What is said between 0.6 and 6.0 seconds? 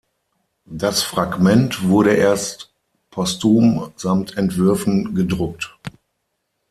Das Fragment wurde erst postum samt Entwürfen gedruckt.